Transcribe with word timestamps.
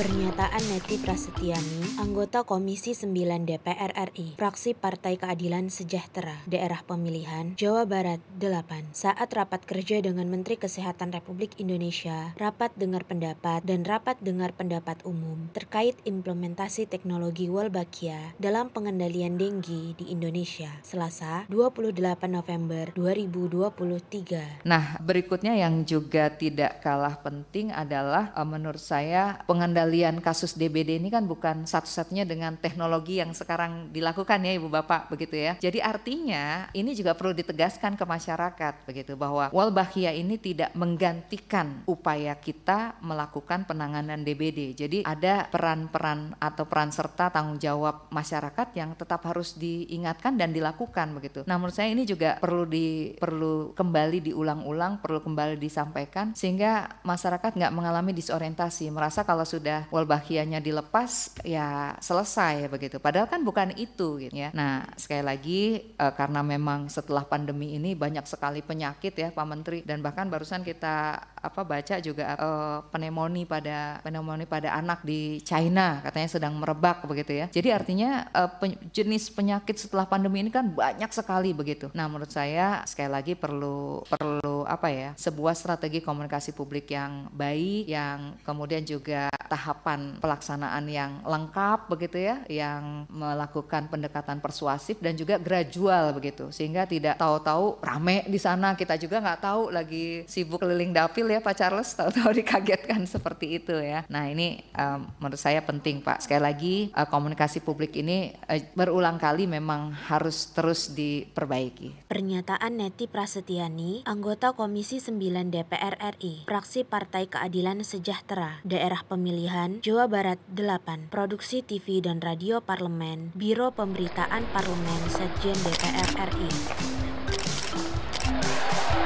Pernyataan 0.00 0.64
Neti 0.72 0.96
Prasetyani, 0.96 2.00
anggota 2.00 2.40
Komisi 2.48 2.96
9 2.96 3.44
DPR 3.44 3.92
RI, 4.08 4.40
fraksi 4.40 4.72
Partai 4.72 5.20
Keadilan 5.20 5.68
Sejahtera, 5.68 6.40
daerah 6.48 6.80
pemilihan 6.88 7.52
Jawa 7.60 7.84
Barat 7.84 8.24
8, 8.40 8.96
saat 8.96 9.28
rapat 9.28 9.68
kerja 9.68 10.00
dengan 10.00 10.24
Menteri 10.32 10.56
Kesehatan 10.56 11.12
Republik 11.12 11.52
Indonesia, 11.60 12.32
rapat 12.40 12.72
dengar 12.80 13.04
pendapat 13.04 13.60
dan 13.60 13.84
rapat 13.84 14.16
dengar 14.24 14.56
pendapat 14.56 15.04
umum 15.04 15.52
terkait 15.52 16.00
implementasi 16.08 16.88
teknologi 16.88 17.52
Wolbachia 17.52 18.32
dalam 18.40 18.72
pengendalian 18.72 19.36
denggi 19.36 20.00
di 20.00 20.08
Indonesia, 20.16 20.80
Selasa 20.80 21.44
28 21.52 21.92
November 22.24 22.88
2023. 22.96 24.64
Nah, 24.64 24.96
berikutnya 25.04 25.60
yang 25.60 25.84
juga 25.84 26.32
tidak 26.32 26.80
kalah 26.80 27.20
penting 27.20 27.68
adalah 27.68 28.32
eh, 28.32 28.48
menurut 28.48 28.80
saya 28.80 29.44
pengendalian 29.44 29.89
pengendalian 29.90 30.22
kasus 30.22 30.54
DBD 30.54 31.02
ini 31.02 31.10
kan 31.10 31.26
bukan 31.26 31.66
satu-satunya 31.66 32.22
dengan 32.22 32.54
teknologi 32.54 33.18
yang 33.18 33.34
sekarang 33.34 33.90
dilakukan 33.90 34.38
ya 34.46 34.54
Ibu 34.54 34.70
Bapak 34.70 35.10
begitu 35.10 35.34
ya. 35.34 35.58
Jadi 35.58 35.82
artinya 35.82 36.70
ini 36.78 36.94
juga 36.94 37.18
perlu 37.18 37.34
ditegaskan 37.34 37.98
ke 37.98 38.04
masyarakat 38.06 38.86
begitu 38.86 39.18
bahwa 39.18 39.50
Walbahia 39.50 40.14
ini 40.14 40.38
tidak 40.38 40.70
menggantikan 40.78 41.82
upaya 41.90 42.38
kita 42.38 43.02
melakukan 43.02 43.66
penanganan 43.66 44.22
DBD. 44.22 44.78
Jadi 44.78 44.98
ada 45.02 45.50
peran-peran 45.50 46.38
atau 46.38 46.62
peran 46.70 46.94
serta 46.94 47.34
tanggung 47.34 47.58
jawab 47.58 48.06
masyarakat 48.14 48.70
yang 48.78 48.94
tetap 48.94 49.26
harus 49.26 49.58
diingatkan 49.58 50.38
dan 50.38 50.54
dilakukan 50.54 51.18
begitu. 51.18 51.42
Nah 51.50 51.58
menurut 51.58 51.74
saya 51.74 51.90
ini 51.90 52.06
juga 52.06 52.38
perlu 52.38 52.62
di 52.62 53.18
perlu 53.18 53.74
kembali 53.74 54.30
diulang-ulang, 54.30 55.02
perlu 55.02 55.18
kembali 55.18 55.58
disampaikan 55.58 56.30
sehingga 56.38 57.02
masyarakat 57.02 57.58
nggak 57.58 57.74
mengalami 57.74 58.14
disorientasi, 58.14 58.86
merasa 58.94 59.26
kalau 59.26 59.42
sudah 59.42 59.69
walbahianya 59.92 60.58
dilepas 60.58 61.38
ya 61.46 61.94
selesai 61.98 62.66
begitu. 62.70 62.96
Padahal 62.98 63.26
kan 63.30 63.40
bukan 63.42 63.74
itu 63.76 64.20
gitu 64.20 64.34
ya. 64.34 64.50
Nah, 64.52 64.86
sekali 64.98 65.22
lagi 65.24 65.62
uh, 65.96 66.12
karena 66.14 66.40
memang 66.44 66.90
setelah 66.90 67.24
pandemi 67.24 67.76
ini 67.76 67.94
banyak 67.94 68.24
sekali 68.26 68.60
penyakit 68.64 69.14
ya 69.14 69.28
Pak 69.30 69.46
Menteri 69.46 69.78
dan 69.86 70.00
bahkan 70.00 70.26
barusan 70.26 70.66
kita 70.66 71.20
apa 71.40 71.62
baca 71.64 71.96
juga 72.04 72.36
uh, 72.36 72.78
pneumonia 72.92 73.48
pada 73.48 73.78
pneumonia 74.04 74.44
pada 74.44 74.76
anak 74.76 75.00
di 75.06 75.40
China 75.40 76.04
katanya 76.04 76.28
sedang 76.28 76.54
merebak 76.58 77.06
begitu 77.08 77.32
ya. 77.40 77.46
Jadi 77.48 77.68
artinya 77.72 78.28
pen, 78.60 78.76
jenis 78.92 79.32
penyakit 79.32 79.76
setelah 79.80 80.04
pandemi 80.04 80.44
ini 80.44 80.52
kan 80.52 80.68
banyak 80.68 81.08
sekali 81.12 81.56
begitu. 81.56 81.88
Nah, 81.96 82.06
menurut 82.08 82.32
saya 82.32 82.84
sekali 82.84 83.10
lagi 83.10 83.32
perlu 83.36 84.04
perlu 84.04 84.64
apa 84.68 84.88
ya? 84.92 85.10
sebuah 85.16 85.56
strategi 85.56 86.00
komunikasi 86.00 86.52
publik 86.56 86.92
yang 86.92 87.28
baik 87.32 87.84
yang 87.88 88.36
kemudian 88.44 88.84
juga 88.84 89.28
tahapan 89.50 90.22
pelaksanaan 90.22 90.86
yang 90.86 91.18
lengkap 91.26 91.90
begitu 91.90 92.22
ya, 92.22 92.46
yang 92.46 93.10
melakukan 93.10 93.90
pendekatan 93.90 94.38
persuasif 94.38 95.02
dan 95.02 95.18
juga 95.18 95.42
gradual 95.42 96.14
begitu, 96.14 96.54
sehingga 96.54 96.86
tidak 96.86 97.18
tahu-tahu 97.18 97.82
rame 97.82 98.22
di 98.30 98.38
sana 98.38 98.78
kita 98.78 98.94
juga 98.94 99.18
nggak 99.18 99.42
tahu 99.42 99.74
lagi 99.74 100.22
sibuk 100.30 100.62
keliling 100.62 100.94
dapil 100.94 101.26
ya 101.26 101.42
Pak 101.42 101.54
Charles, 101.58 101.90
tahu-tahu 101.98 102.30
dikagetkan 102.40 103.02
seperti 103.10 103.58
itu 103.58 103.74
ya. 103.74 104.06
Nah 104.06 104.30
ini 104.30 104.62
um, 104.78 105.10
menurut 105.18 105.40
saya 105.40 105.58
penting 105.66 105.98
Pak. 105.98 106.22
Sekali 106.22 106.42
lagi 106.46 106.74
uh, 106.94 107.10
komunikasi 107.10 107.58
publik 107.66 107.98
ini 107.98 108.30
uh, 108.46 108.62
berulang 108.78 109.18
kali 109.18 109.50
memang 109.50 109.90
harus 109.90 110.54
terus 110.54 110.94
diperbaiki. 110.94 112.06
Pernyataan 112.06 112.78
Neti 112.78 113.10
Prasetyani, 113.10 114.06
anggota 114.06 114.54
Komisi 114.54 115.02
9 115.02 115.50
DPR 115.50 115.98
RI, 116.16 116.46
fraksi 116.46 116.86
Partai 116.86 117.26
Keadilan 117.26 117.82
Sejahtera, 117.82 118.62
daerah 118.62 119.02
pemilihan 119.02 119.39
Pemilihan 119.40 119.80
Jawa 119.80 120.04
Barat 120.04 120.36
8 120.52 121.08
Produksi 121.08 121.64
TV 121.64 122.04
dan 122.04 122.20
Radio 122.20 122.60
Parlemen 122.60 123.32
Biro 123.32 123.72
Pemberitaan 123.72 124.44
Parlemen 124.52 125.00
Sekjen 125.08 125.56
DPR 125.64 126.28
RI 126.28 126.48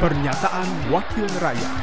Pernyataan 0.03 0.91
Wakil 0.91 1.31
Rakyat 1.39 1.75